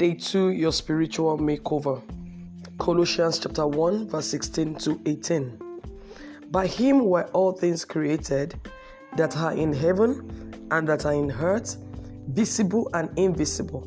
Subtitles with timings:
[0.00, 2.00] Day 2 Your Spiritual Makeover.
[2.78, 5.60] Colossians chapter 1, verse 16 to 18.
[6.50, 8.58] By him were all things created
[9.18, 11.76] that are in heaven and that are in earth,
[12.28, 13.82] visible and invisible,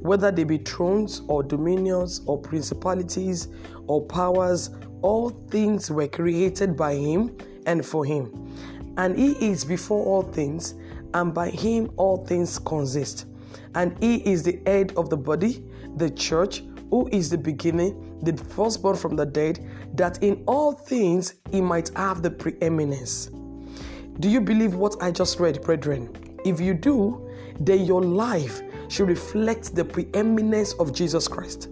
[0.00, 3.46] whether they be thrones or dominions or principalities
[3.86, 7.36] or powers, all things were created by him
[7.66, 8.52] and for him.
[8.96, 10.74] And he is before all things,
[11.14, 13.26] and by him all things consist
[13.74, 15.64] and he is the head of the body,
[15.96, 21.34] the church, who is the beginning, the firstborn from the dead, that in all things
[21.50, 23.30] he might have the preeminence.
[24.20, 26.14] Do you believe what I just read, brethren?
[26.44, 27.30] If you do,
[27.60, 31.70] then your life should reflect the preeminence of Jesus Christ.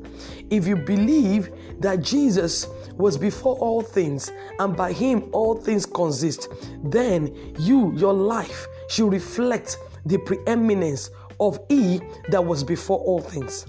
[0.48, 6.48] If you believe that Jesus was before all things and by him all things consist,
[6.82, 13.66] then you, your life, should reflect the preeminence of He that was before all things.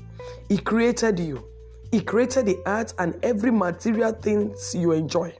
[0.49, 1.43] He created you.
[1.91, 5.33] He created the earth and every material things you enjoy.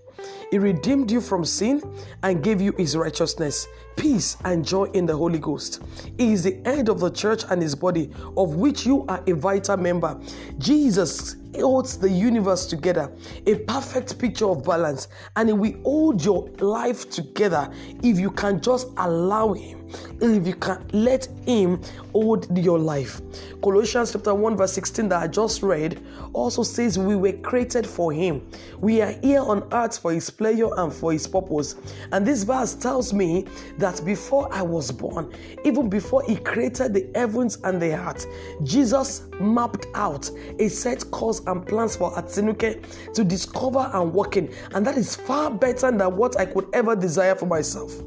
[0.51, 1.81] He redeemed you from sin
[2.23, 5.81] and gave you his righteousness, peace, and joy in the Holy Ghost.
[6.17, 9.31] He is the head of the church and his body, of which you are a
[9.33, 10.19] vital member.
[10.57, 13.11] Jesus holds the universe together,
[13.47, 17.69] a perfect picture of balance, and He will hold your life together
[18.03, 19.80] if you can just allow Him,
[20.21, 23.21] if you can let Him hold your life.
[23.63, 26.03] Colossians chapter 1, verse 16, that I just read,
[26.33, 28.47] also says, We were created for Him.
[28.79, 31.75] We are here on earth for His pleasure and for His purpose.
[32.11, 33.45] And this verse tells me
[33.77, 38.25] that before I was born, even before He created the heavens and the earth,
[38.63, 44.53] Jesus mapped out a set course and plans for Atinuke to discover and work in.
[44.73, 48.01] And that is far better than what I could ever desire for myself.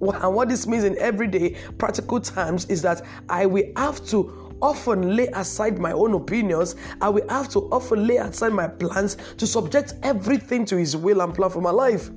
[0.00, 5.16] And what this means in everyday practical times is that I will have to often
[5.16, 6.76] lay aside my own opinions.
[7.00, 11.20] I will have to often lay aside my plans to subject everything to His will
[11.20, 12.10] and plan for my life.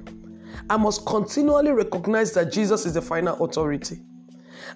[0.69, 4.01] I must continually recognize that Jesus is the final authority.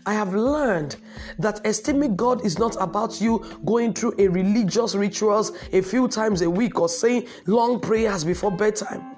[0.05, 0.95] I have learned
[1.39, 6.41] that esteeming God is not about you going through a religious rituals a few times
[6.41, 9.12] a week or saying long prayers before bedtime.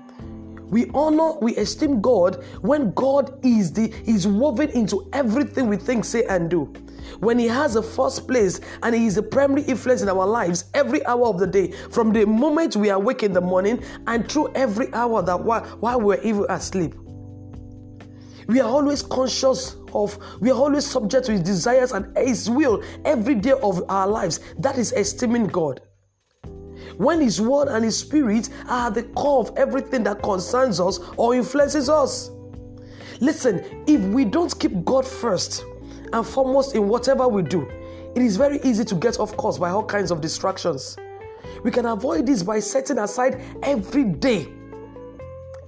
[0.75, 6.03] We honor, we esteem God when God is the is woven into everything we think,
[6.03, 6.65] say, and do.
[7.21, 10.65] When He has a first place and He is the primary influence in our lives
[10.73, 14.51] every hour of the day, from the moment we awake in the morning and through
[14.53, 16.93] every hour that while, while we're even asleep.
[18.47, 22.83] We are always conscious of, we are always subject to His desires and His will
[23.05, 24.41] every day of our lives.
[24.59, 25.79] That is esteeming God.
[26.97, 31.35] When His word and His spirit are the core of everything that concerns us or
[31.35, 32.31] influences us.
[33.19, 35.63] Listen, if we don't keep God first
[36.11, 37.67] and foremost in whatever we do,
[38.15, 40.97] it is very easy to get off course by all kinds of distractions.
[41.63, 44.47] We can avoid this by setting aside every day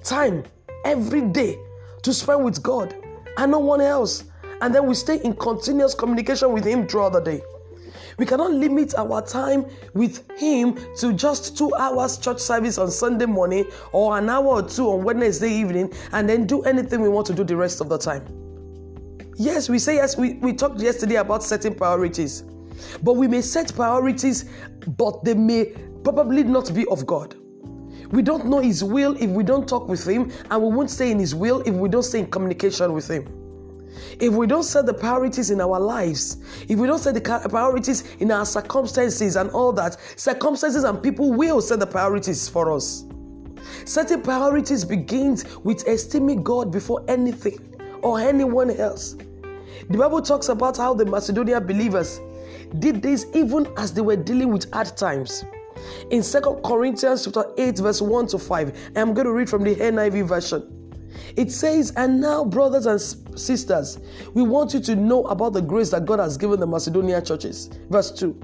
[0.03, 0.44] time,
[0.85, 1.59] every day
[2.03, 2.95] to spend with God
[3.38, 4.23] and no one else.
[4.61, 7.41] And then we stay in continuous communication with Him throughout the day.
[8.17, 13.28] We cannot limit our time with Him to just two hours church service on Sunday
[13.28, 17.27] morning or an hour or two on Wednesday evening and then do anything we want
[17.27, 18.25] to do the rest of the time.
[19.35, 22.44] Yes, we say yes, we, we talked yesterday about setting priorities.
[23.03, 24.50] But we may set priorities,
[24.97, 27.35] but they may probably not be of God.
[28.09, 31.11] We don't know His will if we don't talk with Him, and we won't stay
[31.11, 33.46] in His will if we don't stay in communication with Him.
[34.19, 36.37] If we don't set the priorities in our lives,
[36.67, 41.33] if we don't set the priorities in our circumstances and all that, circumstances and people
[41.33, 43.05] will set the priorities for us.
[43.85, 47.57] Setting priorities begins with esteeming God before anything
[48.01, 49.15] or anyone else.
[49.89, 52.19] The Bible talks about how the Macedonian believers
[52.79, 55.43] did this even as they were dealing with hard times.
[56.09, 59.75] In 2 Corinthians chapter 8, verse 1 to 5, I'm going to read from the
[59.75, 60.76] NIV version.
[61.35, 62.99] It says, And now, brothers and
[63.39, 63.99] sisters,
[64.33, 67.69] we want you to know about the grace that God has given the Macedonian churches.
[67.89, 68.39] Verse 2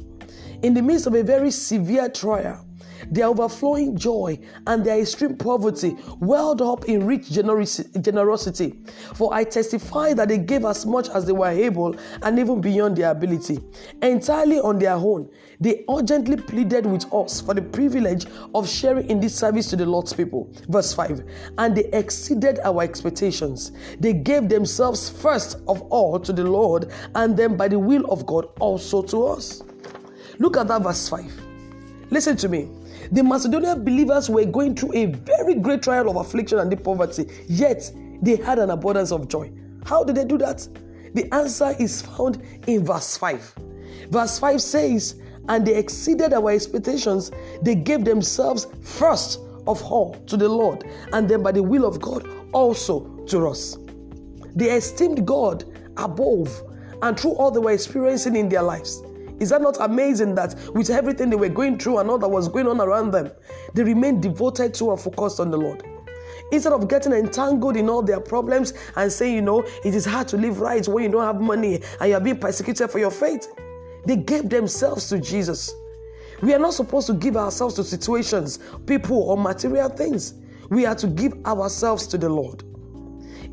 [0.64, 2.66] In the midst of a very severe trial,
[3.12, 8.74] their overflowing joy and their extreme poverty welled up in rich generosity.
[9.16, 12.98] For I testify that they gave as much as they were able and even beyond
[12.98, 13.60] their ability.
[14.02, 15.30] Entirely on their own,
[15.60, 19.86] they urgently pleaded with us for the privilege of sharing in this service to the
[19.86, 20.50] Lord's people.
[20.68, 21.24] Verse 5
[21.58, 23.72] And they exceeded our expectations.
[24.00, 28.26] They gave themselves first of all to the Lord, and then by the will of
[28.26, 29.64] God also to us.
[30.40, 31.32] Look at that verse 5.
[32.10, 32.70] Listen to me.
[33.12, 37.28] The Macedonian believers were going through a very great trial of affliction and deep poverty,
[37.48, 37.92] yet
[38.22, 39.52] they had an abundance of joy.
[39.86, 40.68] How did they do that?
[41.14, 43.56] The answer is found in verse 5.
[44.10, 45.16] Verse 5 says,
[45.50, 47.32] And they exceeded our expectations.
[47.62, 52.02] They gave themselves first of all to the Lord, and then by the will of
[52.02, 53.78] God also to us.
[54.56, 55.66] They esteemed God
[55.98, 56.64] above
[57.02, 59.04] and through all they were experiencing in their lives.
[59.44, 62.48] Is that not amazing that with everything they were going through and all that was
[62.48, 63.30] going on around them,
[63.74, 65.84] they remained devoted to and focused on the Lord?
[66.54, 70.30] Instead of getting entangled in all their problems and saying, you know, it is hard
[70.30, 73.12] to live right when you don't have money and you are being persecuted for your
[73.12, 73.50] faith,
[74.06, 75.74] they gave themselves to Jesus.
[76.42, 80.36] We are not supposed to give ourselves to situations, people, or material things.
[80.70, 82.64] We are to give ourselves to the Lord.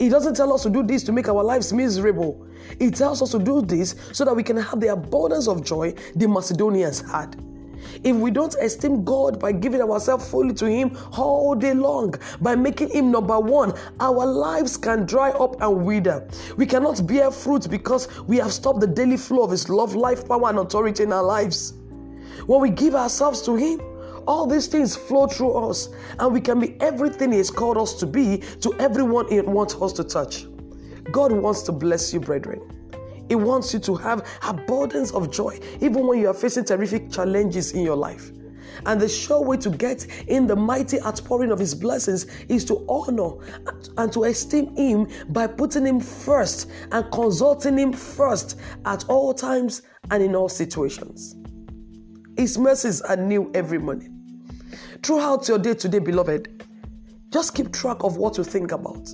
[0.00, 2.46] He doesn't tell us to do this to make our lives miserable.
[2.78, 5.92] He tells us to do this so that we can have the abundance of joy
[6.16, 7.36] the Macedonians had.
[8.02, 12.56] If we don't esteem God by giving ourselves fully to Him all day long, by
[12.56, 16.26] making Him number one, our lives can dry up and wither.
[16.56, 20.26] We cannot bear fruit because we have stopped the daily flow of His love, life,
[20.26, 21.74] power, and authority in our lives.
[22.46, 23.82] When we give ourselves to Him,
[24.26, 25.88] all these things flow through us,
[26.18, 29.74] and we can be everything He has called us to be to everyone He wants
[29.74, 30.46] us to touch.
[31.10, 32.60] God wants to bless you, brethren.
[33.28, 37.72] He wants you to have abundance of joy, even when you are facing terrific challenges
[37.72, 38.32] in your life.
[38.86, 42.84] And the sure way to get in the mighty outpouring of His blessings is to
[42.88, 43.32] honor
[43.98, 49.82] and to esteem Him by putting Him first and consulting Him first at all times
[50.10, 51.36] and in all situations.
[52.40, 54.48] His mercies are new every morning.
[55.02, 56.64] Throughout your day today, beloved,
[57.28, 59.12] just keep track of what you think about.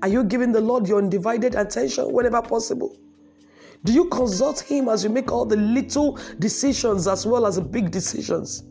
[0.00, 2.96] Are you giving the Lord your undivided attention whenever possible?
[3.82, 7.62] Do you consult Him as you make all the little decisions as well as the
[7.62, 8.62] big decisions?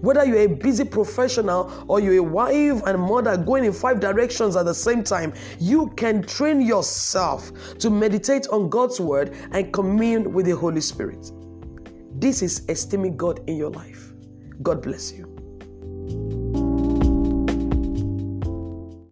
[0.00, 4.56] Whether you're a busy professional or you're a wife and mother going in five directions
[4.56, 10.32] at the same time, you can train yourself to meditate on God's Word and commune
[10.32, 11.30] with the Holy Spirit.
[12.20, 14.12] This is esteeming God in your life.
[14.60, 15.37] God bless you.